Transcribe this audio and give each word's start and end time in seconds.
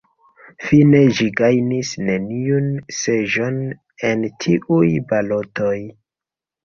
Fine 0.67 1.01
ĝi 1.17 1.27
gajnis 1.41 1.91
neniun 2.07 2.71
seĝon 3.01 3.61
en 4.13 4.27
tiuj 4.47 4.85
balotoj. 5.13 5.77